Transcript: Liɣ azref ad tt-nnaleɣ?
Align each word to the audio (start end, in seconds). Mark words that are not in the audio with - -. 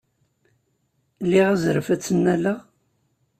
Liɣ 1.29 1.47
azref 1.53 1.87
ad 1.93 1.99
tt-nnaleɣ? 1.99 2.59